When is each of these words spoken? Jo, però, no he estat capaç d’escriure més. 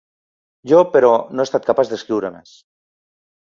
Jo, 0.71 0.79
però, 0.95 1.11
no 1.35 1.43
he 1.45 1.49
estat 1.51 1.69
capaç 1.69 1.95
d’escriure 1.95 2.35
més. 2.41 2.59